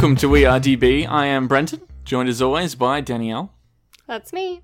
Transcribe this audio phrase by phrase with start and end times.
[0.00, 1.06] Welcome to We Are DB.
[1.06, 3.52] I am Brenton, joined as always by Danielle.
[4.06, 4.62] That's me.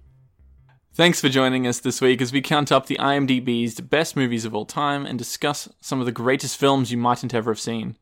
[0.95, 4.55] Thanks for joining us this week as we count up the IMDb's best movies of
[4.55, 7.99] all time and discuss some of the greatest films you mightn't ever have seen.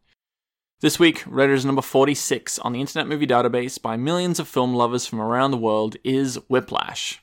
[0.81, 5.05] This week, as number 46 on the Internet Movie Database by millions of film lovers
[5.05, 7.21] from around the world is Whiplash.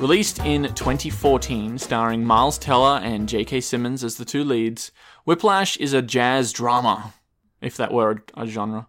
[0.00, 3.60] Released in 2014, starring Miles Teller and J.K.
[3.60, 4.92] Simmons as the two leads,
[5.26, 7.12] Whiplash is a jazz drama,
[7.60, 8.88] if that were a genre,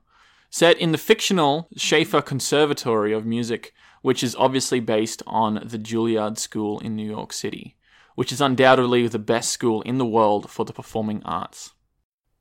[0.50, 6.38] set in the fictional Shaffer Conservatory of Music, which is obviously based on the Juilliard
[6.38, 7.76] School in New York City,
[8.16, 11.74] which is undoubtedly the best school in the world for the performing arts.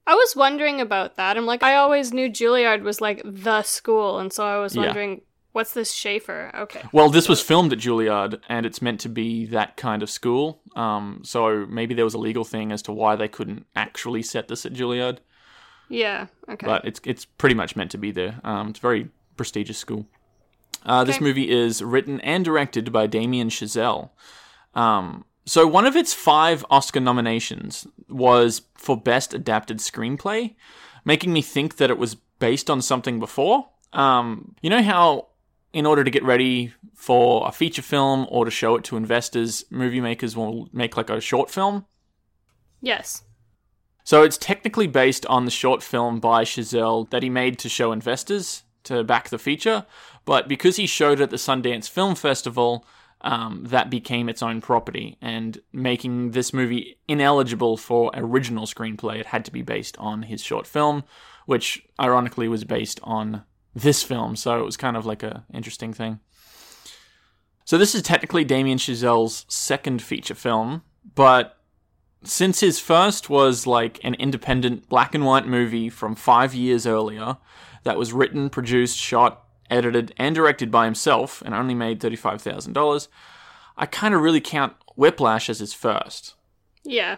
[0.06, 1.36] I was wondering about that.
[1.36, 4.82] I'm like, I always knew Juilliard was like the school, and so I was Yeah.
[4.86, 5.22] wondering,
[5.52, 6.50] what's this Shaffer?
[6.54, 6.82] Okay.
[6.92, 10.60] Well, this was filmed at Juilliard, and it's meant to be that kind of school.
[10.76, 14.48] Um, so maybe there was a legal thing as to why they couldn't actually set
[14.48, 15.18] this at Juilliard.
[15.88, 16.26] Yeah.
[16.48, 16.66] Okay.
[16.66, 18.40] but it's it's pretty much meant to be there.
[18.44, 20.06] Um, it's a very prestigious school.
[20.86, 24.10] Uh, This movie is written and directed by Damien Chazelle.
[24.74, 30.54] Um, so one of its five Oscar nominations was for Best Adapted Screenplay,
[31.04, 33.68] making me think that it was based on something before.
[33.92, 35.26] Um, you know how,
[35.72, 39.64] in order to get ready for a feature film or to show it to investors,
[39.70, 41.86] movie makers will make like a short film.
[42.80, 43.22] yes.
[44.02, 47.92] So it's technically based on the short film by Chazelle that he made to show
[47.92, 49.86] investors to back the feature,
[50.24, 52.84] but because he showed it at the Sundance Film Festival,
[53.20, 59.26] um, that became its own property, and making this movie ineligible for original screenplay, it
[59.26, 61.04] had to be based on his short film,
[61.46, 63.44] which ironically was based on
[63.74, 64.36] this film.
[64.36, 66.20] So it was kind of like a interesting thing.
[67.64, 70.82] So this is technically Damien Chazelle's second feature film,
[71.14, 71.56] but
[72.24, 77.38] since his first was like an independent black and white movie from five years earlier
[77.84, 83.08] that was written, produced, shot, edited, and directed by himself and only made $35,000,
[83.76, 86.34] I kind of really count Whiplash as his first.
[86.84, 87.16] Yeah.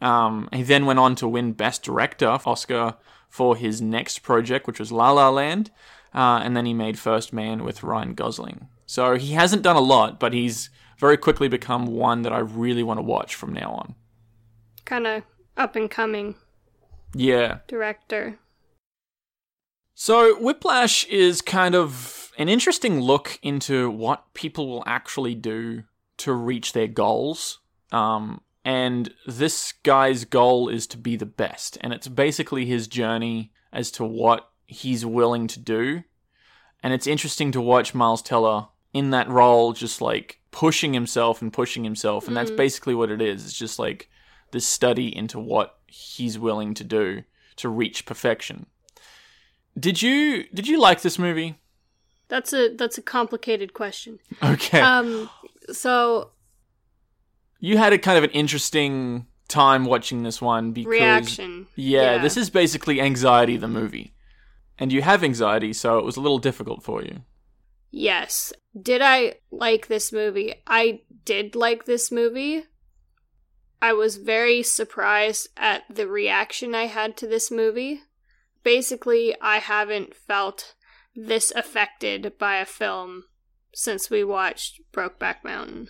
[0.00, 2.96] Um, he then went on to win Best Director Oscar
[3.34, 5.72] for his next project, which was La La Land,
[6.14, 8.68] uh, and then he made First Man with Ryan Gosling.
[8.86, 12.84] So he hasn't done a lot, but he's very quickly become one that I really
[12.84, 13.96] want to watch from now on.
[14.84, 15.24] Kind of
[15.56, 16.36] up and coming
[17.12, 18.38] Yeah, director.
[19.94, 25.82] So, Whiplash is kind of an interesting look into what people will actually do
[26.18, 27.58] to reach their goals.
[27.90, 31.76] Um, and this guy's goal is to be the best.
[31.80, 36.02] And it's basically his journey as to what he's willing to do.
[36.82, 41.52] And it's interesting to watch Miles Teller in that role, just like pushing himself and
[41.52, 42.28] pushing himself.
[42.28, 42.56] And that's Mhm.
[42.56, 43.44] basically what it is.
[43.44, 44.08] It's just like
[44.52, 47.24] this study into what he's willing to do
[47.56, 48.66] to reach perfection.
[49.78, 51.58] Did you did you like this movie?
[52.28, 54.20] That's a that's a complicated question.
[54.42, 54.80] Okay.
[54.80, 55.28] Um.
[55.72, 56.30] So
[57.64, 61.66] you had a kind of an interesting time watching this one because reaction.
[61.74, 64.12] Yeah, this is basically anxiety the movie.
[64.78, 67.22] And you have anxiety, so it was a little difficult for you.
[67.90, 68.52] Yes.
[68.78, 70.56] Did I like this movie?
[70.66, 72.64] I did like this movie.
[73.80, 78.02] I was very surprised at the reaction I had to this movie.
[78.62, 80.74] Basically, I haven't felt
[81.16, 83.24] this affected by a film
[83.74, 85.88] since we watched Brokeback Mountain.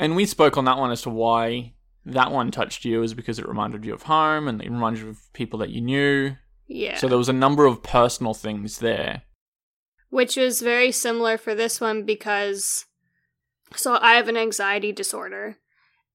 [0.00, 1.74] And we spoke on that one as to why
[2.06, 5.10] that one touched you is because it reminded you of home and it reminded you
[5.10, 6.36] of people that you knew.
[6.66, 6.96] Yeah.
[6.96, 9.22] So there was a number of personal things there.
[10.08, 12.86] Which was very similar for this one because
[13.76, 15.58] so I have an anxiety disorder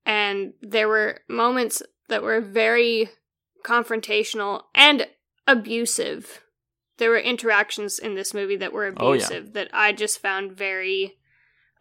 [0.06, 3.10] and there were moments that were very
[3.64, 5.08] confrontational and
[5.48, 6.42] abusive.
[6.98, 9.26] There were interactions in this movie that were Oh, yeah.
[9.26, 11.14] abusive that I just found very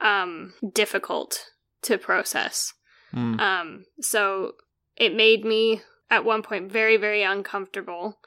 [0.01, 1.47] um difficult
[1.85, 2.73] to process.
[3.15, 3.41] Mm.
[3.41, 4.53] Um so
[4.97, 8.19] it made me at one point very very uncomfortable.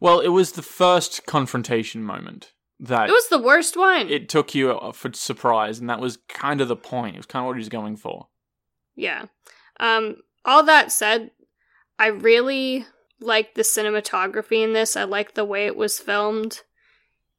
[0.00, 4.08] Well, it was the first confrontation moment that It was the worst one.
[4.08, 7.14] it took you for surprise, and that was kind of the point.
[7.16, 8.28] It was kind of what he was going for.
[8.96, 9.26] Yeah.
[9.80, 11.30] Um all that said,
[11.98, 12.84] I really
[13.20, 14.96] like the cinematography in this.
[14.96, 16.62] I like the way it was filmed.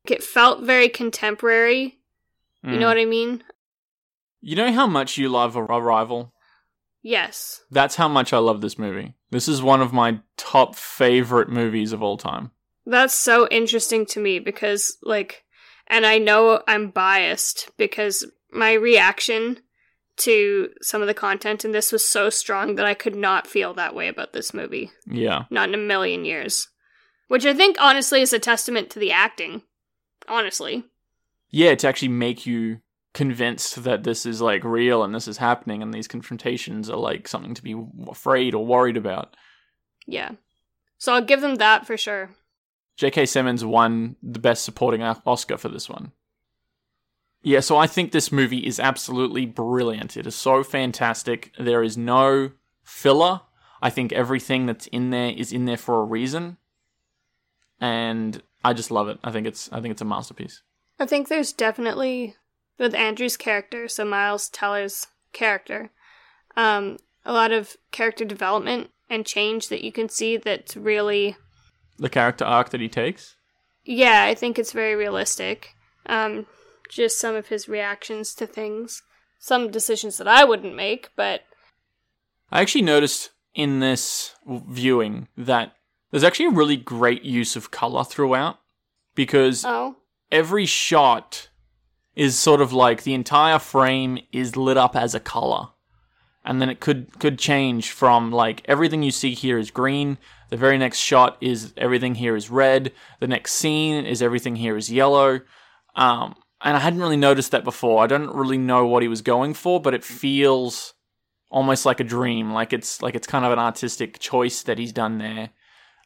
[0.05, 1.99] It felt very contemporary.
[2.63, 2.89] You know Mm.
[2.89, 3.43] what I mean?
[4.47, 6.31] You know how much you love Ar- Arrival?
[7.01, 7.61] Yes.
[7.71, 9.15] That's how much I love this movie.
[9.31, 12.51] This is one of my top favorite movies of all time.
[12.85, 15.45] That's so interesting to me because, like,
[15.87, 19.61] and I know I'm biased because my reaction
[20.17, 23.73] to some of the content in this was so strong that I could not feel
[23.73, 24.91] that way about this movie.
[25.07, 25.45] Yeah.
[25.49, 26.67] Not in a million years.
[27.29, 29.63] Which I think, honestly, is a testament to the acting.
[30.27, 30.83] Honestly.
[31.49, 32.81] Yeah, to actually make you
[33.15, 37.27] convinced that this is like real and this is happening and these confrontations are like
[37.27, 37.73] something to be
[38.07, 39.35] afraid or worried about.
[40.05, 40.31] Yeah.
[40.97, 42.29] So I'll give them that for sure.
[42.97, 43.25] J.K.
[43.25, 46.11] Simmons won the Best Supporting Oscar for this one.
[47.41, 50.17] Yeah, so I think this movie is absolutely brilliant.
[50.17, 51.53] It is so fantastic.
[51.57, 52.51] There is no
[52.83, 53.41] filler.
[53.81, 56.57] I think everything that's in there is in there for a reason.
[57.79, 59.19] And I just love it.
[59.23, 60.63] I think it's I think it's a masterpiece.
[60.99, 62.35] I think there's definitely
[62.77, 65.91] with Andrew's character, so Miles Teller's character,
[66.55, 71.37] um, a lot of character development and change that you can see that's really
[71.97, 73.35] The character arc that he takes.
[73.83, 75.75] yeah, I think it's very realistic.
[76.07, 76.45] Um,
[76.89, 79.01] just some of his reactions to things,
[79.39, 81.41] some decisions that I wouldn't make, but
[82.51, 85.75] I actually noticed in this viewing that
[86.11, 88.59] there's actually a really great use of color throughout
[89.15, 89.97] because oh,
[90.31, 91.49] every shot
[92.15, 95.69] is sort of like the entire frame is lit up as a color.
[96.43, 100.17] And then it could could change from like everything you see here is green,
[100.49, 104.77] the very next shot is everything here is red, the next scene is everything here
[104.77, 105.41] is yellow.
[105.95, 108.03] Um, and I hadn't really noticed that before.
[108.03, 110.93] I don't really know what he was going for, but it feels
[111.49, 114.93] almost like a dream, like it's like it's kind of an artistic choice that he's
[114.93, 115.49] done there.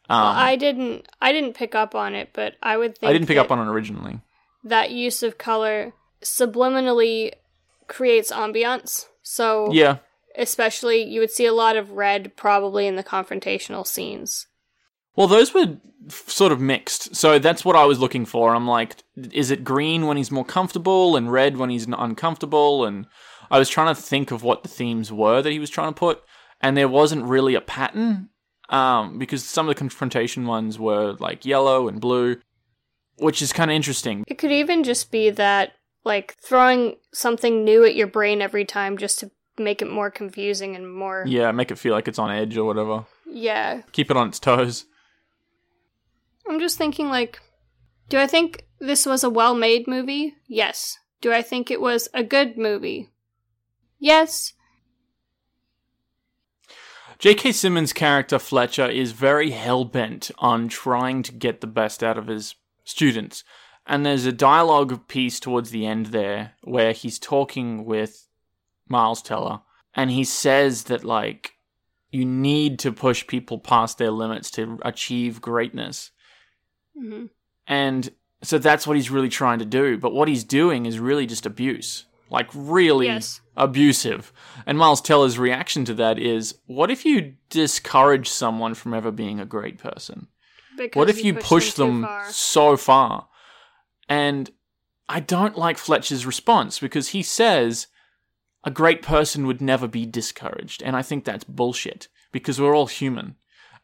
[0.10, 3.14] Um, well, I didn't, I didn't pick up on it, but I would think I
[3.14, 4.22] didn't pick up on it originally.
[4.64, 5.94] that use of color
[6.24, 7.34] subliminally
[7.88, 9.08] creates ambiance.
[9.22, 9.98] So Yeah,
[10.36, 14.48] especially you would see a lot of red probably in the confrontational scenes.
[15.16, 15.78] Well, those were
[16.08, 17.16] sort of mixed.
[17.16, 18.56] So that's what I was looking for.
[18.56, 18.96] I'm like,
[19.34, 22.86] is it green when he's more comfortable and red when he's uncomfortable?
[22.86, 23.06] And
[23.52, 26.00] I was trying to think of what the themes were that he was trying to
[26.00, 26.22] put,
[26.62, 28.30] and there wasn't really a pattern
[28.70, 32.38] um, because some of the confrontation ones were like yellow and blue,
[33.18, 34.24] which is kind of interesting.
[34.28, 38.98] It could even just be that like throwing something new at your brain every time
[38.98, 42.32] just to make it more confusing and more Yeah, make it feel like it's on
[42.32, 43.06] edge or whatever.
[43.30, 43.82] yeah.
[43.92, 44.86] Keep it on its toes.
[46.48, 47.40] I'm just thinking like
[48.10, 50.34] do I think this was a well-made movie?
[50.48, 50.98] Yes.
[51.22, 53.10] Do I think it was a good movie?
[54.00, 54.54] Yes.
[57.20, 57.52] J.K.
[57.52, 62.28] Simmons' character Fletcher is very hell bent on trying to get the best out of
[62.28, 62.56] his
[62.86, 63.44] students.
[63.90, 68.28] And there's a dialogue piece towards the end there where he's talking with
[68.88, 69.62] Miles Teller
[69.96, 71.54] and he says that, like,
[72.12, 76.12] you need to push people past their limits to achieve greatness.
[76.96, 77.26] hmm
[77.68, 78.10] And
[78.44, 79.98] so that's what he's really trying to do.
[79.98, 82.06] But what he's doing is really just abuse.
[82.30, 83.42] Like, really Yes.
[83.58, 84.32] abusive.
[84.68, 89.40] And Miles Teller's reaction to that is what if you discourage someone from ever being
[89.40, 90.28] a great person?
[90.78, 92.26] Because What if you push too them far.
[92.32, 93.30] so far?
[94.10, 94.50] And
[95.08, 97.88] I don't like Fletcher's response because he says
[98.64, 100.84] a great person would never be discouraged.
[100.84, 103.36] And I think that's bullshit because we're all human.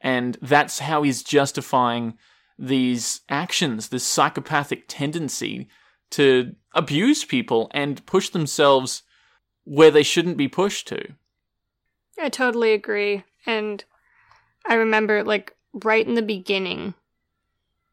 [0.01, 2.17] And that's how he's justifying
[2.57, 5.67] these actions, this psychopathic tendency
[6.11, 9.03] to abuse people and push themselves
[9.63, 11.13] where they shouldn't be pushed to.
[12.19, 13.23] I totally agree.
[13.45, 13.83] And
[14.65, 16.93] I remember, like, right in the beginning,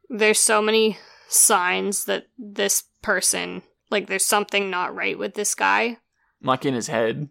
[0.09, 0.99] there's so many
[1.33, 5.99] signs that this person, like, there's something not right with this guy.
[6.43, 7.29] Like in his head.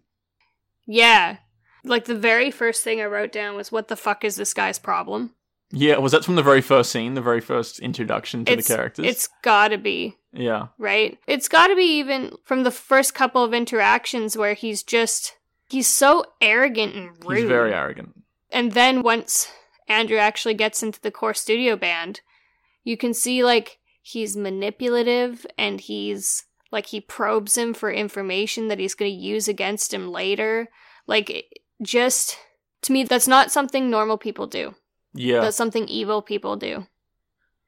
[0.85, 1.37] Yeah.
[1.83, 4.79] Like, the very first thing I wrote down was, what the fuck is this guy's
[4.79, 5.35] problem?
[5.73, 8.75] Yeah, was that from the very first scene, the very first introduction to it's, the
[8.75, 9.05] characters?
[9.05, 10.67] It's gotta be, yeah.
[10.77, 11.17] right?
[11.27, 15.37] It's gotta be even from the first couple of interactions where he's just,
[15.69, 17.37] he's so arrogant and rude.
[17.39, 18.21] He's very arrogant.
[18.51, 19.49] and then once
[19.87, 22.21] Andrew actually gets into the core studio band,
[22.83, 28.79] you can see like he's manipulative and he's like he probes him for information that
[28.79, 30.67] he's going to use against him later.
[31.07, 32.37] Like just
[32.83, 34.75] to me that's not something normal people do.
[35.13, 35.41] Yeah.
[35.41, 36.87] That's something evil people do.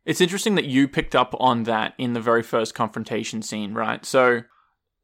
[0.06, 4.06] It's interesting that you picked up on that in the very first confrontation scene, right?
[4.06, 4.42] So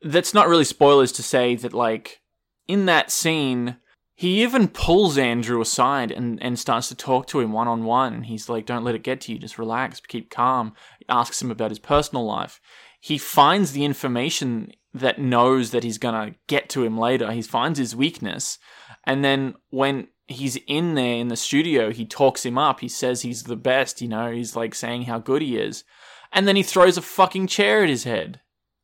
[0.02, 2.22] that's not really spoilers to say that like
[2.68, 3.78] in that scene
[4.20, 8.14] he even pulls Andrew aside and, and starts to talk to him one on one
[8.14, 10.74] and he's like, Don't let it get to you, just relax, keep calm.
[11.00, 12.60] He asks him about his personal life.
[13.00, 17.32] He finds the information that knows that he's gonna get to him later.
[17.32, 18.60] He finds his weakness,
[19.06, 22.82] and then when he's in there in the studio, he talks him up.
[22.82, 24.02] He says he's the best.
[24.02, 25.86] You know, he's like saying how good he is,
[26.34, 28.42] and then he throws a fucking chair at his head.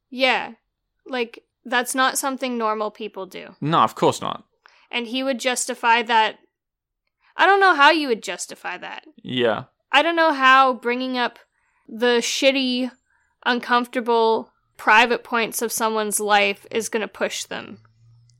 [0.10, 0.54] Yeah.
[1.06, 3.58] Like, that's not something normal people do.
[3.60, 4.46] No, of course not.
[4.96, 6.40] And he would justify that.
[7.36, 9.04] I don't know how you would justify that.
[9.22, 11.38] Yeah, I don't know how bringing up
[11.88, 12.92] the shitty,
[13.46, 17.80] uncomfortable, private points of someone's life is going to push them.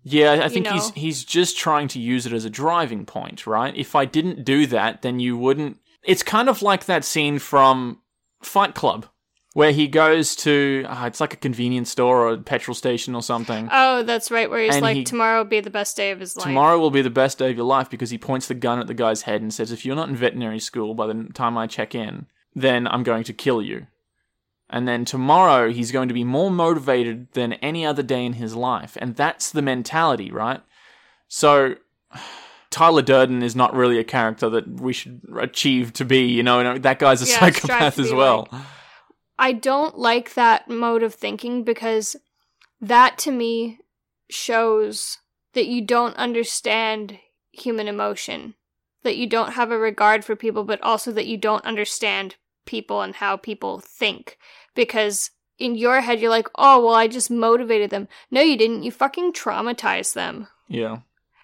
[0.04, 0.42] yeah.
[0.44, 0.94] I think he's know.
[0.96, 3.76] he's just trying to use it as a driving point, right?
[3.76, 5.80] If I didn't do that, then you wouldn't.
[6.04, 8.00] It's kind of like that scene from
[8.42, 9.08] Fight Club.
[9.56, 13.24] Where he goes to, ah, it's like a convenience store or a petrol station or
[13.24, 13.70] something.
[13.72, 16.20] Oh, that's right, where he's And like, he- tomorrow will be the best day of
[16.20, 16.44] his life.
[16.46, 18.88] Tomorrow will be the best day of your life because he points the gun at
[18.88, 21.68] the guy's head and says, If you're not in veterinary school by the time I
[21.68, 23.88] check in, then I'm going to kill you.
[24.70, 28.56] And then tomorrow he's going to be more motivated than any other day in his
[28.58, 28.98] life.
[29.00, 30.62] And that's the mentality, right?
[31.30, 31.76] So
[32.72, 36.78] Tyler Durden is not really a character that we should achieve to be, you know,
[36.78, 38.50] that guy's a Yeah, psychopath as well.
[39.38, 42.16] I don't like that mode of thinking because
[42.80, 43.80] that to me
[44.30, 45.20] shows
[45.54, 47.20] that you don't understand
[47.52, 48.56] human emotion,
[49.04, 53.02] that you don't have a regard for people, but also that you don't understand people
[53.02, 54.38] and how people think.
[54.74, 58.08] Because in your head, you're like, oh, well, I just motivated them.
[58.30, 58.84] No, you didn't.
[58.84, 60.48] You fucking traumatized them.
[60.68, 61.00] Yeah.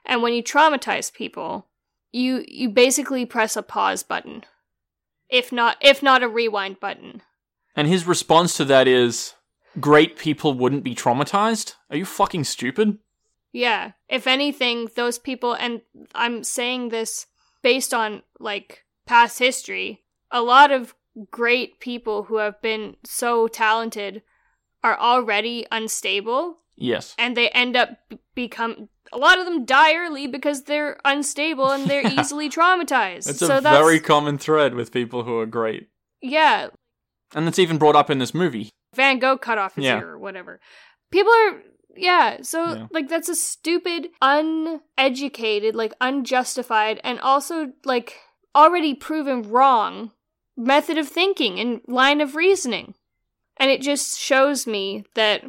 [0.06, 1.68] And when you traumatize people,
[2.12, 4.44] you you basically press a pause button.
[5.30, 7.22] If not if not a rewind button.
[7.76, 9.34] And his response to that is,
[9.80, 11.76] Great people wouldn't be traumatized?
[11.90, 12.98] Are you fucking stupid?
[13.54, 13.92] Yeah.
[14.10, 15.82] If anything, those people, and
[16.14, 17.28] I'm saying this
[17.62, 20.94] based on like past history, a lot of
[21.30, 24.24] great people who have been so talented
[24.84, 27.14] are already unstable Yes.
[27.20, 27.90] and they end up
[28.34, 33.30] become a lot of them die early because they're unstable and they're easily traumatized.
[33.30, 35.90] It's so a that's very common thread with people who are great.
[36.22, 36.70] yeah,
[37.34, 38.70] And that's even brought up in this movie.
[38.96, 40.00] Van Gogh cut off his Yeah.
[40.00, 40.60] ear or whatever.
[41.12, 41.62] People are
[41.96, 42.88] yeah, so Yeah.
[42.92, 48.18] like that's a stupid, uneducated, like unjustified, and also like
[48.56, 50.12] already proven wrong
[50.58, 52.96] method of thinking and line of reasoning.
[53.58, 55.44] And it just shows me that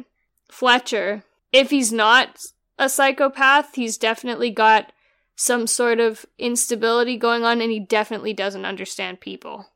[0.49, 2.39] Fletcher, if he's not
[2.77, 4.91] a psychopath, he's definitely got
[5.35, 9.67] some sort of instability going on and he definitely doesn't understand people.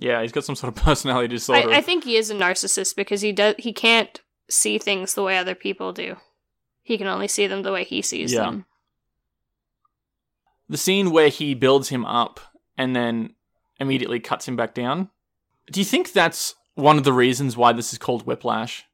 [0.00, 1.70] Yeah, he's got some sort of personality disorder.
[1.70, 5.22] I, I think he is a narcissist because he does he can't see things the
[5.22, 6.16] way other people do.
[6.82, 8.40] He can only see them the way he sees Yeah.
[8.44, 8.64] them.
[10.68, 12.40] the scene where he builds him up
[12.78, 13.34] and then
[13.78, 15.10] immediately cuts him back down.
[15.70, 18.84] Do you think that's one of the reasons why this is called Whiplash?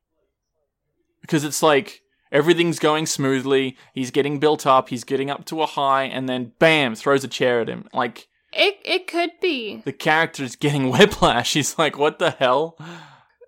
[1.20, 5.66] Because it's like everything's going smoothly, he's getting built up, he's getting up to a
[5.66, 7.88] high, and then bam, throws a chair at him.
[7.92, 9.82] Like It it could be.
[9.84, 11.52] the character's getting whiplash.
[11.54, 12.78] He's like, what the hell?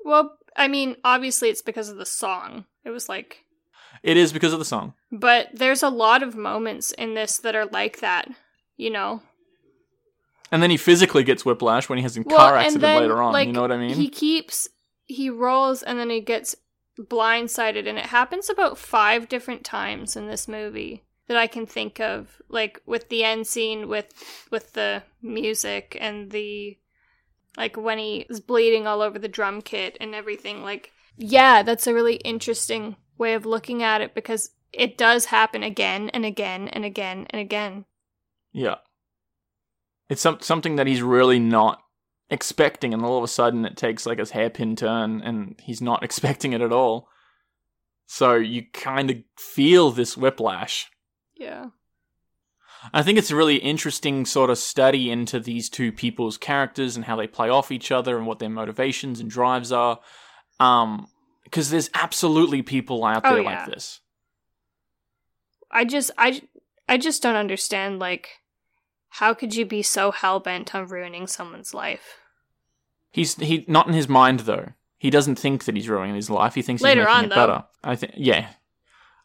[0.04, 2.64] Well, I mean, obviously it's because of the song.
[2.84, 3.44] It was like
[4.02, 4.94] It is because of the song.
[5.12, 8.28] but there's a lot of moments in this that are like that,
[8.76, 9.22] you know.
[10.50, 13.20] And then he physically gets whiplash when he has a Well, car accident then, later
[13.22, 13.32] on.
[13.34, 13.94] like, you know what I mean?
[13.94, 14.68] He keeps
[15.06, 16.54] he rolls and then he gets
[16.98, 22.00] blindsided and it happens about 5 different times in this movie that I can think
[22.00, 24.12] of like with the end scene with
[24.50, 26.78] with the music and the
[27.56, 31.88] like when he is bleeding all over the drum kit and everything like yeah, that's
[31.88, 36.68] a really interesting way of looking at it because it does happen again and again
[36.68, 37.84] and again and again.
[38.52, 38.76] Yeah.
[40.08, 41.82] It's some, something that he's really not
[42.30, 46.02] expecting, and all of a sudden it takes like a hairpin turn, and he's not
[46.04, 47.08] expecting it at all.
[48.06, 50.88] So you kind of feel this whiplash.
[51.38, 51.66] Yeah.
[52.92, 57.04] I think it's a really interesting sort of study into these two people's characters and
[57.04, 59.98] how they play off each other and what their motivations and drives are.
[60.60, 61.08] Um,
[61.44, 63.60] because there's absolutely people out Oh, there yeah.
[63.64, 64.00] like this.
[65.70, 66.42] I just I
[66.88, 68.28] I just don't understand like
[69.10, 72.18] how could you be so hell bent on ruining someone's life?
[73.10, 74.68] He's he not in his mind though.
[74.98, 76.54] He doesn't think that he's ruining his life.
[76.54, 77.34] He thinks Later he's making on, it though.
[77.46, 77.64] better.
[77.84, 78.48] I think yeah.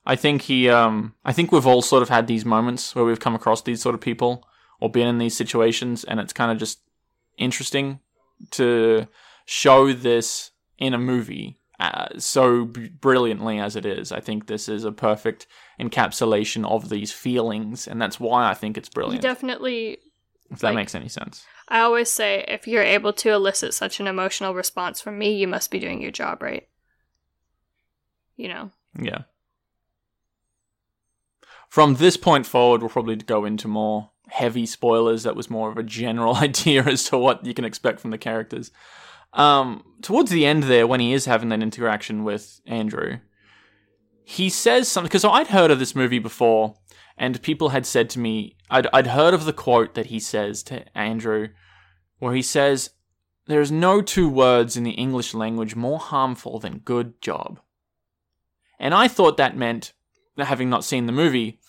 [0.06, 3.20] I think he um I think we've all sort of had these moments where we've
[3.20, 4.48] come across these sort of people
[4.80, 6.80] or been in these situations and it's kind of just
[7.38, 8.00] interesting
[8.52, 9.08] to
[9.46, 14.12] show this in a movie uh, so b- brilliantly as it is.
[14.12, 15.48] I think this is a perfect
[15.80, 19.22] encapsulation of these feelings and that's why I think it's You brilliant.
[19.22, 19.98] definitely
[20.52, 21.46] if that like- makes any sense.
[21.70, 25.48] I always say if you're able to elicit such an emotional response from me, you
[25.48, 26.68] must be doing your job right.
[28.36, 28.72] you know.
[29.02, 29.24] Yeah.
[31.74, 35.24] From this point forward, we'll probably go into more heavy spoilers.
[35.24, 38.20] That was more of a general idea as to what you can expect from the
[38.20, 38.70] characters.
[39.34, 43.18] Um, towards the end there, when he is having that interaction with Andrew,
[44.24, 46.76] he says something because I'd heard of this movie before,
[47.18, 50.62] and people had said to me, I'd, I'd heard of the quote that he says
[50.66, 51.48] to Andrew,
[52.20, 52.92] where he says,
[53.48, 57.60] There is no two words in the English language more harmful than good job.
[58.80, 59.94] And I thought that meant,
[60.38, 61.60] having not seen the movie,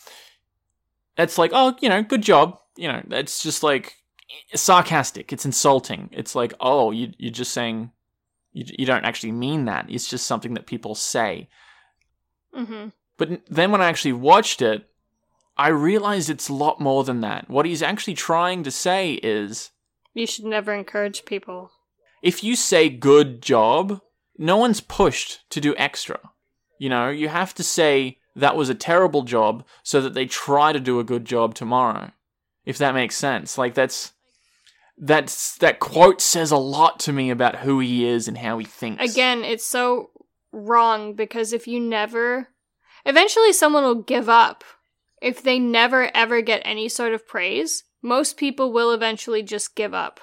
[1.16, 2.58] it's like, oh, you know, good job.
[2.76, 3.94] You know, it's just like
[4.54, 5.32] sarcastic.
[5.32, 6.08] It's insulting.
[6.12, 7.92] It's like, oh, you, you're just saying,
[8.52, 9.86] you, you don't actually mean that.
[9.88, 11.48] It's just something that people say.
[12.56, 12.88] Mm-hmm.
[13.16, 14.88] But then when I actually watched it,
[15.56, 17.48] I realized it's a lot more than that.
[17.48, 19.70] What he's actually trying to say is
[20.14, 21.70] You should never encourage people.
[22.22, 24.00] if you say good job,
[24.36, 26.18] no one's pushed to do extra.
[26.78, 30.72] You know, you have to say that was a terrible job so that they try
[30.72, 32.10] to do a good job tomorrow.
[32.64, 33.58] If that makes sense.
[33.58, 34.12] Like that's
[34.96, 38.64] that's that quote says a lot to me about who he is and how he
[38.64, 39.12] thinks.
[39.12, 40.10] Again, it's so
[40.52, 42.48] wrong because if you never.
[43.06, 44.64] Eventually, someone will give up.
[45.20, 49.92] If they never ever get any sort of praise, most people will eventually just give
[49.94, 50.20] up.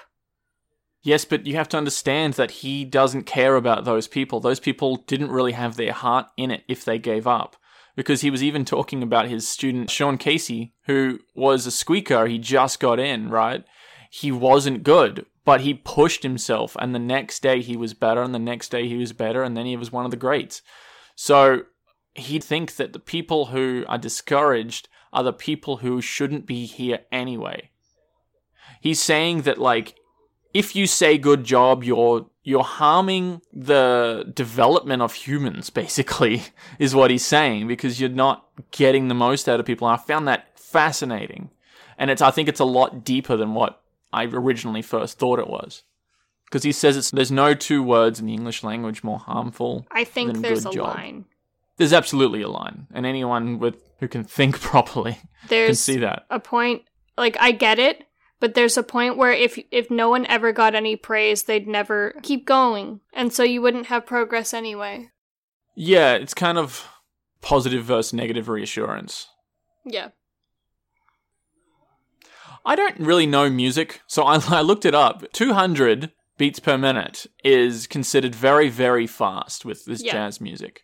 [1.02, 4.38] Yes, but you have to understand that he doesn't care about those people.
[4.38, 7.56] Those people didn't really have their heart in it if they gave up.
[7.94, 12.26] Because he was even talking about his student, Sean Casey, who was a squeaker.
[12.26, 13.64] He just got in, right?
[14.10, 16.76] He wasn't good, but he pushed himself.
[16.80, 19.56] And the next day he was better, and the next day he was better, and
[19.56, 20.62] then he was one of the greats.
[21.16, 21.62] So
[22.14, 27.00] he'd think that the people who are discouraged are the people who shouldn't be here
[27.10, 27.70] anyway.
[28.80, 29.96] He's saying that, like,
[30.54, 36.42] if you say good job, you're you're harming the development of humans, basically,
[36.78, 39.88] is what he's saying, because you're not getting the most out of people.
[39.88, 41.50] And I found that fascinating.
[41.98, 43.80] And it's I think it's a lot deeper than what
[44.12, 45.84] I originally first thought it was.
[46.46, 49.86] Because he says it's there's no two words in the English language more harmful.
[49.90, 50.96] I think than there's good a job.
[50.96, 51.24] line.
[51.78, 52.86] There's absolutely a line.
[52.92, 56.26] And anyone with who can think properly can see that.
[56.28, 56.82] a point
[57.16, 58.04] like I get it,
[58.42, 62.12] but there's a point where if if no one ever got any praise, they'd never
[62.22, 62.98] keep going.
[63.12, 65.10] And so you wouldn't have progress anyway.
[65.76, 66.88] Yeah, it's kind of
[67.40, 69.28] positive versus negative reassurance.
[69.84, 70.08] Yeah.
[72.64, 75.22] I don't really know music, so I, I looked it up.
[75.32, 80.14] 200 beats per minute is considered very, very fast with this Yeah.
[80.14, 80.82] jazz music.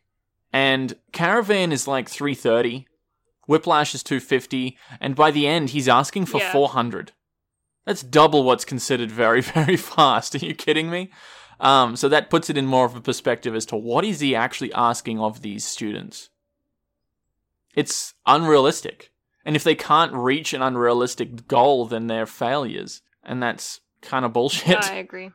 [0.52, 2.86] And Caravan is like 330,
[3.48, 6.52] Whiplash is 250, and by the end, he's asking for Yeah.
[6.52, 7.12] 400.
[7.88, 10.34] That's double what's considered very, very fast.
[10.34, 11.10] Are you kidding me?
[11.58, 14.36] Um, so that puts it in more of a perspective as to what is he
[14.36, 16.28] actually asking of these students.
[17.74, 19.10] It's unrealistic.
[19.42, 23.00] And if they can't reach an unrealistic goal, then they're failures.
[23.22, 24.84] And that's kind of bullshit.
[24.84, 25.30] I agree.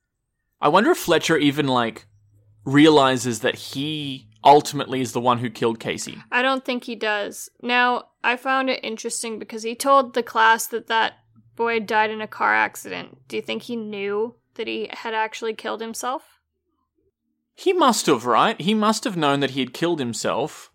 [0.60, 2.06] I wonder if Fletcher even, like,
[2.64, 6.22] realizes that he ultimately is the one who killed Casey.
[6.30, 7.50] I don't think he does.
[7.60, 11.14] Now, I found it interesting because he told the class that that
[11.58, 13.18] boy died in a car accident.
[13.28, 16.38] Do you think he knew that he had actually killed himself?
[17.54, 18.58] He must have, right?
[18.60, 20.70] He must have known that he had killed himself,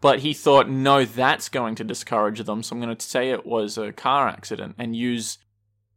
[0.00, 3.46] but he thought, no, that's going to discourage them, so I'm going to say it
[3.46, 5.38] was a car accident and use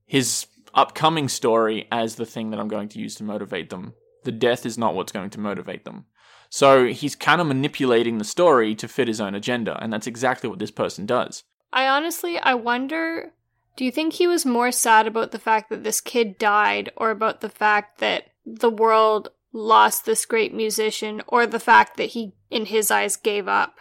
[0.05, 3.93] his upcoming story as the thing that I'm going to use to motivate them.
[4.23, 6.05] The death is not what's going to motivate them.
[6.51, 10.49] So he's kind of manipulating the story to fit his own agenda, and that's exactly
[10.49, 11.43] what this person does.
[11.73, 13.33] I honestly, I wonder.
[13.75, 17.11] Do you think he was more sad about the fact that this kid died, or
[17.11, 22.33] about the fact that the world lost this great musician, or the fact that he,
[22.49, 23.77] in his eyes, gave up?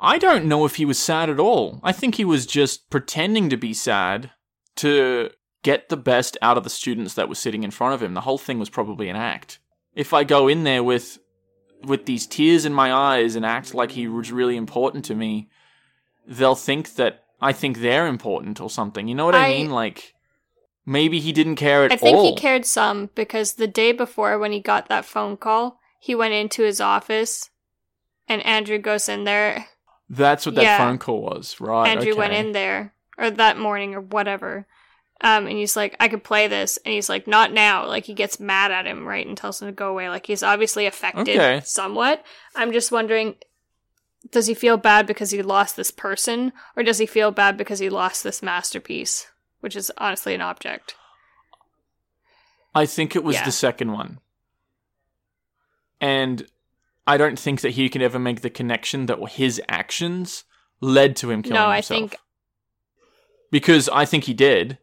[0.00, 1.80] I don't know if he was sad at all.
[1.82, 4.30] I think he was just pretending to be sad
[4.76, 5.30] to
[5.62, 8.14] get the best out of the students that were sitting in front of him.
[8.14, 9.58] The whole thing was probably an act.
[9.94, 11.18] If I go in there with
[11.84, 15.50] with these tears in my eyes and act like he was really important to me,
[16.26, 19.08] they'll think that I think they're important or something.
[19.08, 19.70] You know what I, I- mean?
[19.70, 20.14] Like
[20.86, 21.94] maybe he didn't care at all.
[21.94, 22.24] I think all.
[22.24, 26.34] he cared some because the day before when he got that phone call, he went
[26.34, 27.50] into his office
[28.28, 29.66] and Andrew goes in there.
[30.10, 30.78] That's what that Yeah.
[30.78, 31.88] phone call was, right?
[31.88, 34.66] Andrew went in there, or that morning, or whatever.
[35.22, 36.76] Um, and he's like, I could play this.
[36.84, 37.86] And he's like, not now.
[37.86, 39.26] Like, he gets mad at him, right?
[39.26, 40.10] And tells him to go away.
[40.10, 41.62] Like, he's obviously affected Okay.
[41.64, 42.22] somewhat.
[42.54, 43.36] I'm just wondering
[44.30, 47.78] does he feel bad because he lost this person, or does he feel bad because
[47.78, 49.26] he lost this masterpiece,
[49.60, 50.94] which is honestly an object?
[52.74, 53.44] I think it was Yeah.
[53.44, 54.20] the second one.
[56.00, 56.46] And
[57.06, 60.44] I don't think that he can ever make the connection that his actions
[60.80, 62.16] led to him killing no, I think
[63.50, 64.78] because I think he did,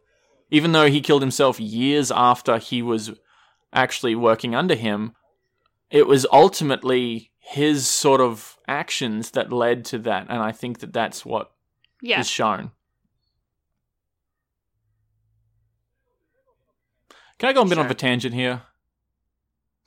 [0.50, 3.12] even though he killed himself years after he was
[3.72, 5.12] actually working under him.
[5.90, 10.92] It was ultimately his sort of actions that led to that, and I think that
[10.92, 11.52] that's what
[12.02, 12.22] is yeah.
[12.22, 12.70] shown.
[17.38, 18.62] Can I go a bit of a tangent here?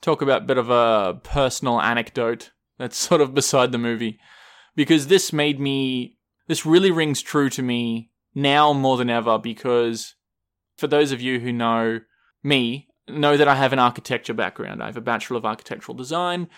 [0.02, 4.18] Talk about a bit of a personal anecdote that's sort of beside the movie.
[4.74, 6.18] Because this made me.
[6.48, 10.14] This really rings true to me now more than ever because
[10.76, 12.00] for those of you who know
[12.44, 14.82] me, know that I have an architecture background.
[14.82, 16.48] I have a Bachelor of Architectural Design.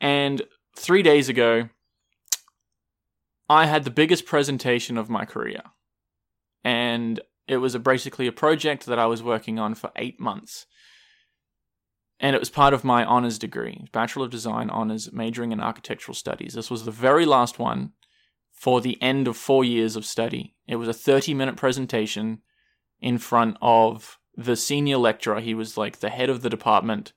[0.00, 0.42] And
[0.78, 1.68] three days ago,
[3.48, 5.62] I had the biggest presentation of my career.
[6.64, 10.66] And it was a, basically a project that I was working on for eight months.
[12.20, 16.14] And it was part of my honors degree, Bachelor of Design honors, majoring in architectural
[16.14, 16.54] studies.
[16.54, 17.92] This was the very last one
[18.52, 20.56] for the end of four years of study.
[20.66, 22.42] It was a 30 minute presentation
[23.00, 25.40] in front of the senior lecturer.
[25.40, 27.12] He was like the head of the department.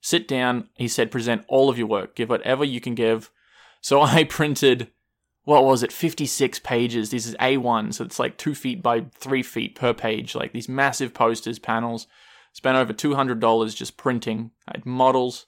[0.00, 0.68] Sit down.
[0.74, 2.14] He said, present all of your work.
[2.14, 3.30] Give whatever you can give.
[3.80, 4.90] So I printed,
[5.44, 7.10] what was it, 56 pages.
[7.10, 10.34] This is A1, so it's like two feet by three feet per page.
[10.34, 12.06] Like these massive posters, panels.
[12.52, 14.50] Spent over $200 just printing.
[14.66, 15.46] I had models,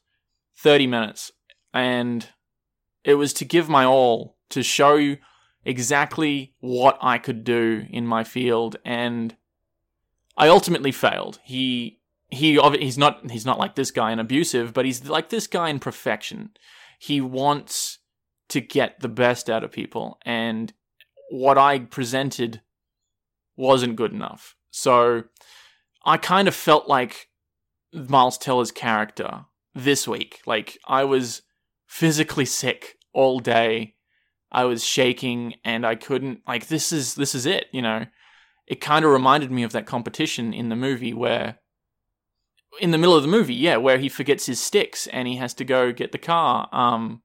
[0.59, 1.33] 30 minutes.
[1.73, 2.29] And
[3.03, 5.17] it was to give my all to show you
[5.65, 8.77] exactly what I could do in my field.
[8.85, 9.37] And
[10.37, 11.39] I ultimately failed.
[11.45, 11.98] He
[12.31, 15.69] he he's not he's not like this guy and abusive, but he's like this guy
[15.69, 16.51] in perfection.
[16.99, 17.99] He wants
[18.49, 20.73] to get the best out of people, and
[21.31, 22.63] what I presented
[23.57, 24.57] wasn't good enough.
[24.71, 25.25] So
[26.05, 27.29] I kind of felt like
[27.93, 30.41] Miles Teller's character this week.
[30.47, 31.43] Like I was
[31.87, 33.95] physically sick all day.
[34.51, 38.07] I was shaking and I couldn't like this is this is it, you know.
[38.67, 41.59] It kind of reminded me of that competition in the movie where
[42.81, 45.55] in the middle of the movie, yeah, where he forgets his sticks and he has
[45.55, 46.69] to go get the car.
[46.73, 47.23] Um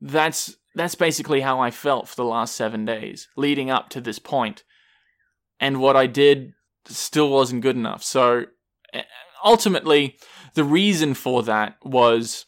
[0.00, 4.18] that's that's basically how I felt for the last 7 days leading up to this
[4.18, 4.64] point.
[5.60, 6.54] And what I did
[6.86, 8.02] still wasn't good enough.
[8.02, 8.46] So
[8.92, 9.02] eh,
[9.44, 10.16] ultimately,
[10.54, 12.46] the reason for that was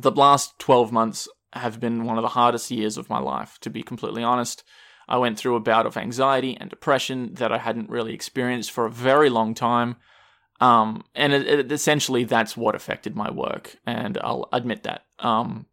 [0.00, 3.70] the last 12 months have been one of the hardest years of my life, to
[3.70, 4.62] be completely honest.
[5.08, 8.84] I went through a bout of anxiety and depression that I hadn't really experienced for
[8.84, 9.96] a very long time.
[10.60, 15.04] Um, and it, it, essentially, that's what affected my work, and I'll admit that.
[15.18, 15.66] Um,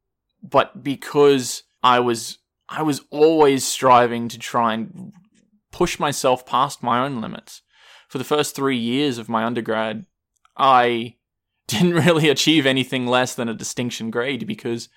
[0.44, 2.38] but because I was,
[2.70, 5.12] I was always striving to try and
[5.72, 7.62] push myself past my own limits.
[8.08, 10.06] For the first three years of my undergrad,
[10.56, 11.16] I
[11.68, 14.88] didn't really achieve anything less than a distinction grade because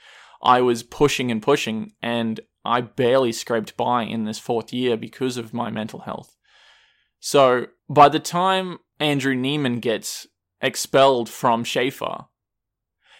[0.43, 5.39] I was pushing and pushing, and I barely scraped by in this fourth year because
[5.39, 6.37] of my mental health.
[7.21, 10.27] So by the time Andrew Neiman gets
[10.61, 12.27] expelled from Shaffer,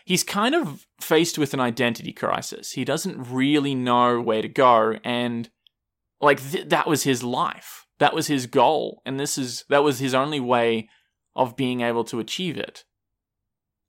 [0.05, 2.73] he's kind of faced with an identity crisis.
[2.73, 5.51] He doesn't really know where to go, and
[6.21, 7.87] like th- that was his life.
[7.99, 10.89] That was his goal, and this is that was his only way
[11.37, 12.85] of being able to achieve it.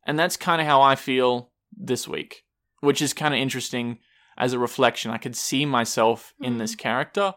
[0.06, 2.44] And that's kind of how I feel this week,
[2.82, 4.00] which is kind of interesting
[4.38, 5.12] as a reflection.
[5.12, 7.34] I could see myself in this character.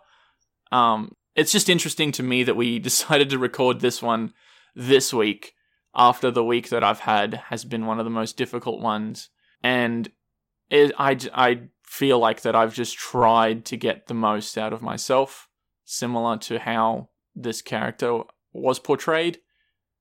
[0.70, 4.32] Um, it's just interesting to me that we decided to record this one
[4.74, 5.54] this week
[5.94, 9.28] after the week that I've had has been one of the most difficult ones.
[9.62, 10.10] And
[10.70, 14.80] it, I, I feel like that I've just tried to get the most out of
[14.80, 15.48] myself,
[15.84, 19.38] similar to how this character was portrayed.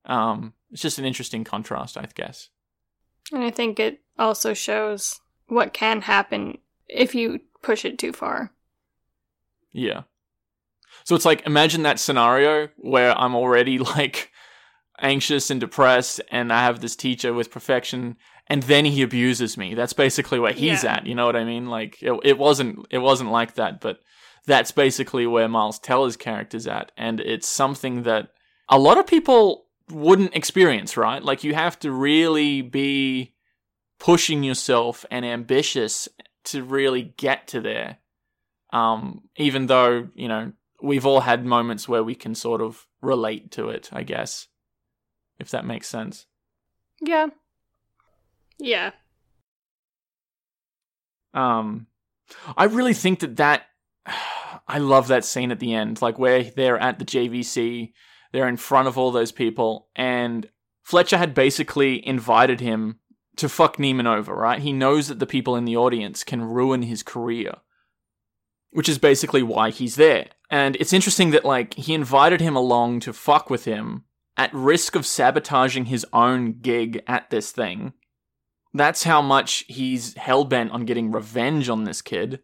[0.06, 2.50] Um, it's just an interesting contrast, I guess.
[3.32, 8.52] And I think it also shows what can happen if you push it too far.
[9.74, 10.04] Yeah.
[11.04, 14.32] So it's like imagine that scenario where I'm already like
[14.99, 19.73] anxious and depressed and I have this teacher with perfection and then he abuses me.
[19.73, 20.95] That's basically where he's Yeah.
[20.95, 21.67] at, you know what I mean?
[21.67, 23.99] Like it, it wasn't it wasn't like that, but
[24.45, 28.30] that's basically where Miles Teller's character's at and it's something that
[28.69, 31.21] a lot of people wouldn't experience, right?
[31.23, 33.34] Like you have to really be
[33.99, 36.08] pushing yourself and ambitious
[36.45, 37.97] to really get to there.
[38.73, 43.52] Um, even though, you know, we've all had moments where we can sort of relate
[43.52, 44.48] to it, I guess.
[45.39, 46.28] If that makes sense.
[47.02, 47.28] Yeah.
[48.60, 48.91] Yeah.
[51.34, 51.88] Um,
[52.56, 53.63] I really think that that
[54.67, 57.91] I love that scene at the end, like where they're at the JVC,
[58.32, 60.50] they're in front of all those people, and
[60.84, 63.00] Fletcher had basically invited him
[63.38, 64.60] to fuck Neiman over, right?
[64.60, 67.56] He knows that the people in the audience can ruin his career,
[68.72, 70.28] which is basically why he's there.
[70.52, 74.04] And it's interesting that, like, he invited him along to fuck with him
[74.38, 77.94] at risk of sabotaging his own gig at this thing.
[78.74, 82.42] That's how much he's hell bent on getting revenge on this kid.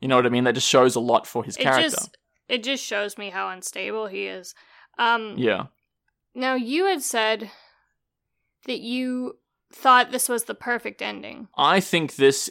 [0.00, 0.44] You know what I mean?
[0.44, 1.90] That just shows a lot for his It character.
[1.90, 2.16] just
[2.48, 4.54] it just shows me how unstable he is.
[4.98, 5.66] Um Yeah.
[6.34, 7.50] now you had said
[8.66, 9.38] that you
[9.72, 11.48] thought this was the perfect ending.
[11.56, 12.50] I think this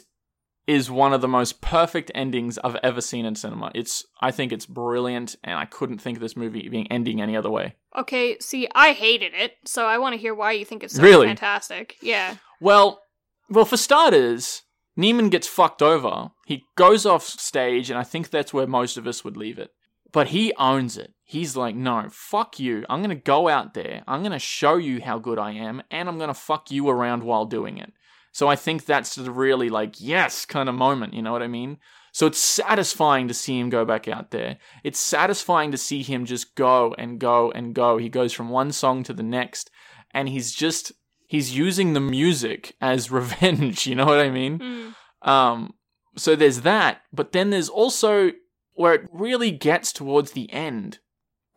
[0.66, 3.70] is one of the most perfect endings I've ever seen in cinema.
[3.74, 7.36] It's I think it's brilliant and I couldn't think of this movie being ending any
[7.36, 7.74] other way.
[7.96, 11.02] Okay, see, I hated it, so I want to hear why you think it's so
[11.02, 11.26] Really?
[11.26, 11.96] fantastic.
[12.00, 12.36] Yeah.
[12.60, 13.02] Well,
[13.50, 14.62] well for starters,
[14.98, 16.30] Neiman gets fucked over.
[16.46, 19.70] He goes off stage and I think that's where most of us would leave it.
[20.12, 21.12] But he owns it.
[21.24, 22.84] He's like, "No, fuck you.
[22.88, 24.04] I'm going to go out there.
[24.06, 26.88] I'm going to show you how good I am and I'm going to fuck you
[26.88, 27.92] around while doing it."
[28.34, 31.46] So I think that's the really like yes kind of moment, you know what I
[31.46, 31.78] mean?
[32.10, 34.58] So it's satisfying to see him go back out there.
[34.82, 37.96] It's satisfying to see him just go and go and go.
[37.96, 39.70] He goes from one song to the next
[40.10, 40.90] and he's just
[41.28, 44.58] he's using the music as revenge, you know what I mean?
[44.58, 45.28] Mm.
[45.28, 45.74] Um
[46.16, 48.32] so there's that, but then there's also
[48.72, 50.98] where it really gets towards the end.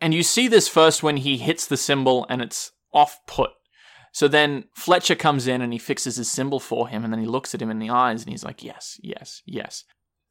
[0.00, 3.50] And you see this first when he hits the cymbal and it's off put.
[4.18, 7.26] So then Fletcher comes in and he fixes his cymbal for him and then he
[7.26, 9.84] looks at him in the eyes and he's like, "Yes, yes, yes."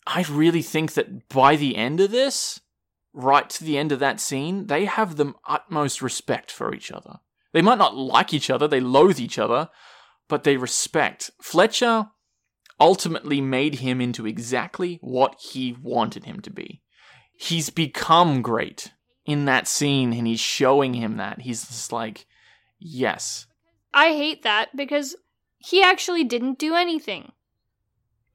[0.05, 2.59] I really think that by the end of this,
[3.13, 7.19] right to the end of that scene, they have the utmost respect for each other.
[7.53, 9.69] They might not like each other, they loathe each other,
[10.27, 11.31] but they respect.
[11.41, 12.09] Fletcher
[12.81, 16.81] ultimately made him into exactly what he wanted him to be.
[17.37, 18.91] He's become great
[19.25, 21.39] in that scene and he's showing him that.
[21.39, 22.25] He's just like,
[22.79, 23.47] yes.
[23.93, 25.15] I hate that because
[25.57, 27.31] he actually didn't do anything.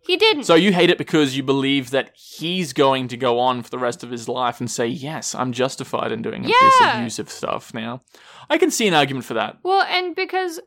[0.05, 0.45] He didn't.
[0.45, 3.79] So you hate it because you believe that he's going to go on for the
[3.79, 8.03] rest of his life and say, yes, I'm justified in doing this abusive stuff now.
[8.51, 9.59] I can see an argument for that.
[9.63, 10.59] well, and because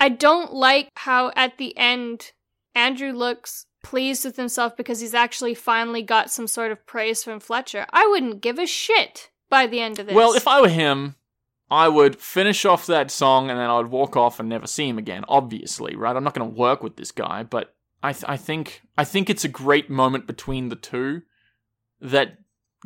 [0.00, 2.32] I don't like how at the end
[2.74, 7.40] Andrew looks pleased with himself because he's actually finally got some sort of praise from
[7.40, 7.86] Fletcher.
[7.92, 10.14] I wouldn't give a shit by the end of this.
[10.14, 11.16] Well, if I were him,
[11.70, 14.98] I would finish off that song and then I'd walk off and never see him
[14.98, 15.24] again.
[15.28, 16.16] Obviously, right?
[16.16, 19.28] I'm not going to work with this guy, but I th- I think I think
[19.28, 21.22] it's a great moment between the two
[22.00, 22.38] that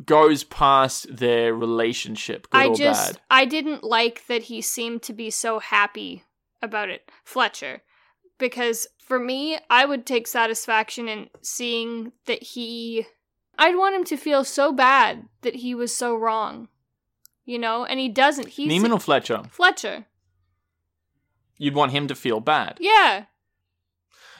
[0.03, 3.21] goes past their relationship, good I or just bad.
[3.29, 6.23] I didn't like that he seemed to be so happy
[6.61, 7.83] about it, Fletcher.
[8.39, 13.05] Because for me, I would take satisfaction in seeing that he
[13.57, 16.69] I'd want him to feel so bad that he was so wrong.
[17.45, 18.49] You know, and he doesn't.
[18.49, 19.43] He's Neiman or Fletcher?
[19.49, 20.05] Fletcher.
[21.57, 22.77] You'd want him to feel bad.
[22.79, 23.25] Yeah.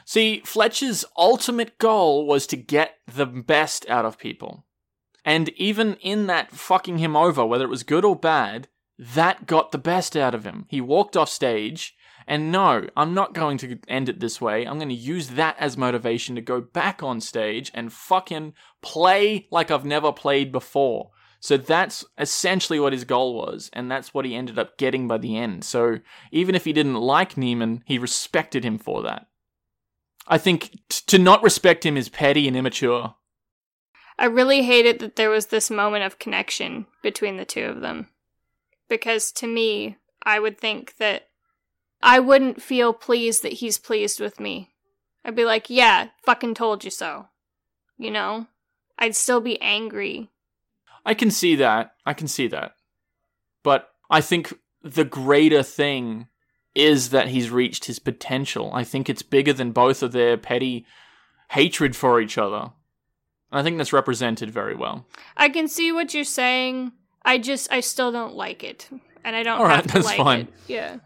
[0.05, 4.65] See, Fletcher's ultimate goal was to get the best out of people.
[5.25, 8.67] And even in that fucking him over, whether it was good or bad,
[8.99, 10.65] that got the best out of him.
[10.69, 11.95] He walked off stage,
[12.27, 14.65] and no, I'm not going to end it this way.
[14.65, 19.47] I'm going to use that as motivation to go back on stage and fucking play
[19.49, 21.11] like I've never played before.
[21.43, 25.17] So that's essentially what his goal was, and that's what he ended up getting by
[25.17, 25.65] the end.
[25.65, 25.99] So
[26.31, 29.27] even if he didn't like Neiman, he respected him for that.
[30.25, 33.15] I think t- to not respect him is petty and immature.
[34.17, 38.07] I really hated that there was this moment of connection between the two of them.
[38.87, 41.27] Because to me, I would think that
[42.01, 44.71] I wouldn't feel pleased that he's pleased with me.
[45.25, 47.27] I'd be like, yeah, fucking told you so.
[47.97, 48.47] You know?
[48.97, 50.29] I'd still be angry.
[51.05, 51.93] I can see that.
[52.05, 52.75] I can see that.
[53.63, 56.27] But I think the greater thing
[56.75, 58.71] is that he's reached his potential.
[58.73, 60.85] I think it's bigger than both of their petty
[61.51, 62.71] hatred for each other.
[63.51, 65.05] I think that's represented very well.
[65.37, 66.91] I can see what you're saying.
[67.23, 68.89] I just, I still don't like it.
[69.23, 70.39] And I don't All right, that's like fine.
[70.41, 70.53] it.
[70.67, 70.97] Yeah.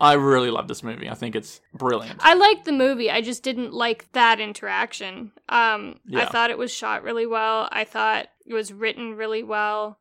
[0.00, 1.10] I really love this movie.
[1.10, 2.20] I think it's brilliant.
[2.22, 3.10] I liked the movie.
[3.10, 5.32] I just didn't like that interaction.
[5.48, 7.68] Um, I thought it was shot really well.
[7.72, 9.98] I thought it was written really well.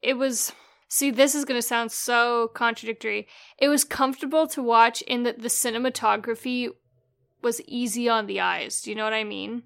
[0.00, 0.52] It was.
[0.90, 3.28] See, this is going to sound so contradictory.
[3.58, 6.70] It was comfortable to watch in that the cinematography
[7.42, 8.80] was easy on the eyes.
[8.80, 9.64] Do you know what I mean?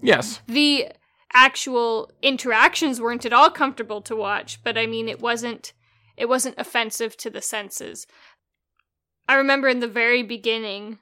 [0.00, 0.40] Yes.
[0.46, 0.88] The
[1.34, 5.74] actual interactions weren't at all comfortable to watch, but I mean, it wasn't.
[6.16, 8.06] It wasn't offensive to the senses.
[9.28, 10.98] I remember in the very beginning,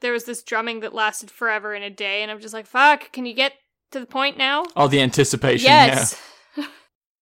[0.00, 3.12] there was this drumming that lasted forever in a day, and I'm just like, fuck,
[3.12, 3.52] can you get
[3.94, 4.64] to the point now?
[4.76, 5.64] Oh, the anticipation.
[5.64, 6.20] yes.
[6.56, 6.66] Yeah.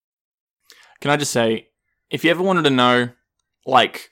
[1.00, 1.68] Can I just say,
[2.10, 3.10] if you ever wanted to know,
[3.64, 4.10] like,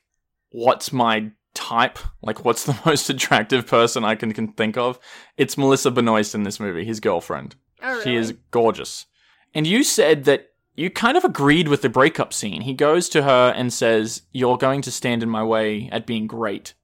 [0.50, 4.98] what's my type, like what's the most attractive person I can, can think of,
[5.36, 7.56] it's Melissa Benoist in this movie, his girlfriend.
[7.82, 8.04] Oh, really?
[8.04, 9.06] She is gorgeous.
[9.54, 12.62] And you said that you kind of agreed with the breakup scene.
[12.62, 16.26] He goes to her and says, "You're going to stand in my way at being
[16.26, 16.74] great,"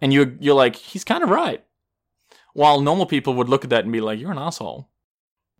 [0.00, 1.64] and you're you're like, he's kind of right.
[2.56, 4.88] While normal people would look at that and be like, "You're an asshole."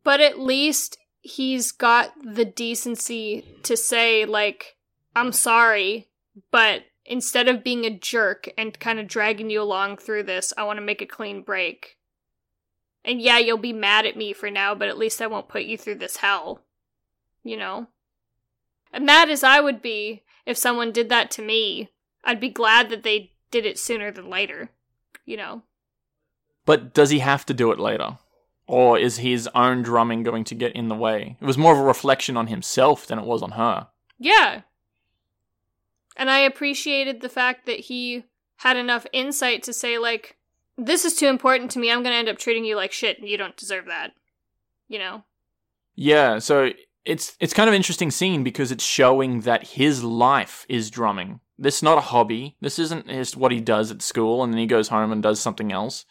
[0.03, 4.79] But at least he's got the decency to say, like,
[5.15, 6.09] I'm sorry,
[6.51, 10.65] but instead of being a jerk and kind of dragging you along through this, I
[10.65, 11.99] want to make a clean break.
[13.05, 15.65] And yeah, you'll be mad at me for now, but at least I won't put
[15.65, 16.63] you through this hell.
[17.45, 17.89] You know?
[18.91, 21.91] And mad as I would be if someone did that to me,
[22.25, 24.71] I'd be glad that they did it sooner than later.
[25.27, 25.63] You know?
[26.67, 28.19] But does he have to do it later?
[28.67, 31.37] Or is his own drumming going to get in the way?
[31.41, 33.87] It was more of a reflection on himself than it was on her.
[34.19, 34.63] Yeah.
[36.17, 38.25] And I appreciated the fact that he
[38.57, 40.37] had enough insight to say, like,
[40.77, 41.91] this is too important to me.
[41.91, 44.13] I'm going to end up treating you like shit and you don't deserve that.
[44.89, 45.25] You know?
[45.95, 46.73] Yeah, so
[47.05, 51.41] it's it's kind of interesting scene because it's showing that his life is drumming.
[51.59, 52.57] This is not a hobby.
[52.61, 55.41] This isn't just what he does at school and then he goes home and does
[55.41, 56.05] something else.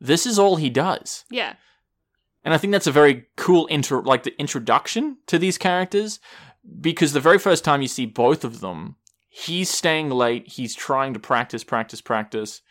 [0.00, 1.24] This is all he does.
[1.30, 1.54] Yeah.
[2.44, 6.20] And I think that's a very cool intro like the introduction to these characters
[6.80, 8.96] because the very first time you see both of them,
[9.28, 12.62] he's staying late, he's trying to practice, practice, practice.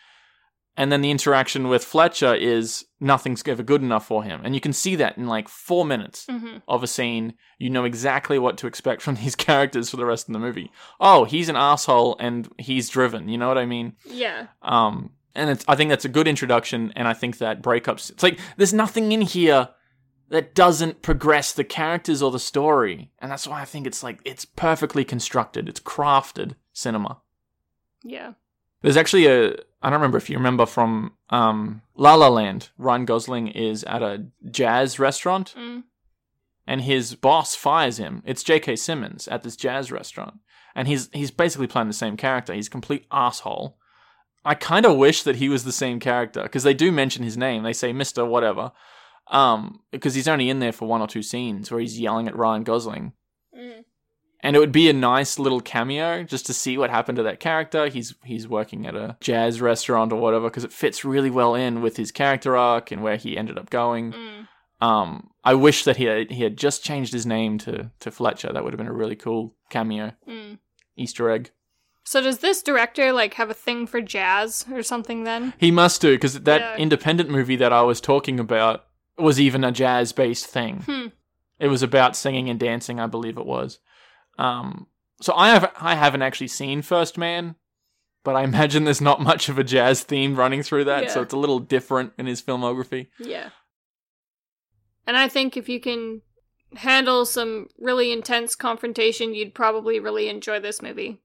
[0.80, 4.42] And then the interaction with Fletcher is nothing's ever good enough for him.
[4.44, 7.34] And you can see that in like four minutes hmm of a scene.
[7.58, 10.72] You know exactly what to expect from these characters for the rest of the movie.
[11.00, 13.28] Oh, he's an asshole and he's driven.
[13.28, 13.96] You know what I mean?
[14.06, 14.48] Yeah.
[14.62, 16.92] Um, and it's, I think that's a good introduction.
[16.96, 19.70] And I think that breakups, it's like there's nothing in here
[20.30, 23.12] that doesn't progress the characters or the story.
[23.20, 25.70] And that's why I think it's like, it's perfectly constructed.
[25.70, 27.22] It's crafted cinema.
[28.04, 28.34] Yeah.
[28.82, 33.06] There's actually a, I don't remember if you remember from um, La La Land, Ryan
[33.06, 35.84] Gosling is at a jazz restaurant Mm.
[36.68, 38.22] and his boss fires him.
[38.26, 38.76] It's J.K.
[38.76, 40.40] Simmons at this jazz restaurant,
[40.76, 42.54] and he's he's basically playing the same character.
[42.54, 43.78] He's a complete asshole.
[44.48, 47.36] I kind of wish that he was the same character because they do mention his
[47.36, 47.64] name.
[47.64, 48.72] They say Mister whatever,
[49.30, 52.36] um, because he's only in there for one or two scenes where he's yelling at
[52.36, 53.12] Ryan Gosling.
[53.54, 53.84] Mm.
[54.42, 57.42] And it would be a nice little cameo just to see what happened to that
[57.42, 57.90] character.
[57.90, 61.82] He's he's working at a jazz restaurant or whatever because it fits really well in
[61.82, 64.14] with his character arc and where he ended up going.
[64.14, 64.48] Mm.
[64.80, 68.54] Um, I wish that he had, he had just changed his name to to Fletcher.
[68.54, 70.60] That would have been a really cool cameo Mm.
[70.96, 71.52] Easter egg.
[72.08, 75.54] So does this director like have a thing for jazz or something then?
[75.58, 76.78] He must do because that Yeah.
[76.78, 78.86] independent movie that I was talking about
[79.18, 80.84] was even a jazz based thing.
[80.86, 81.08] Hmm.
[81.60, 83.80] It was about singing and dancing, I believe it was.
[84.38, 84.88] Um,
[85.22, 87.56] so I have I haven't actually seen First Man,
[88.24, 91.34] but I imagine there's not much of a jazz theme running through that, so it's
[91.34, 93.08] a little different in his filmography.
[93.20, 93.50] Yeah.
[95.06, 96.22] And I think if you can
[96.74, 101.20] handle some really intense confrontation, you'd probably really enjoy this movie.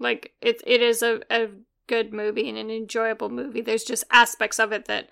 [0.00, 1.50] Like it it is a, a
[1.86, 3.60] good movie and an enjoyable movie.
[3.60, 5.10] There's just aspects of it that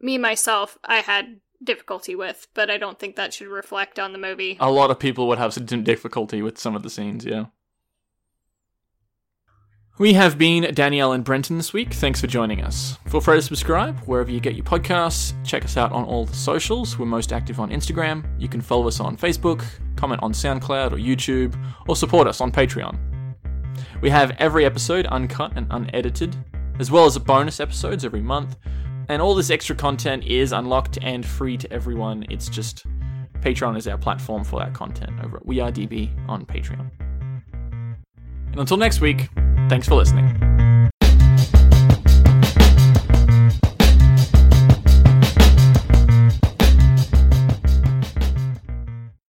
[0.00, 4.18] me myself I had difficulty with, but I don't think that should reflect on the
[4.18, 4.56] movie.
[4.60, 7.46] A lot of people would have some difficulty with some of the scenes, yeah.
[9.98, 11.92] We have been Danielle and Brenton this week.
[11.92, 12.96] Thanks for joining us.
[13.08, 15.34] Feel free to subscribe wherever you get your podcasts.
[15.44, 16.98] Check us out on all the socials.
[16.98, 18.24] We're most active on Instagram.
[18.40, 21.54] You can follow us on Facebook, comment on SoundCloud or YouTube,
[21.86, 23.11] or support us on Patreon.
[24.02, 26.36] We have every episode uncut and unedited,
[26.80, 28.56] as well as bonus episodes every month.
[29.08, 32.26] And all this extra content is unlocked and free to everyone.
[32.28, 32.84] It's just
[33.40, 36.90] Patreon is our platform for that content over at We Are DB on Patreon.
[37.52, 39.28] And until next week,
[39.68, 40.71] thanks for listening.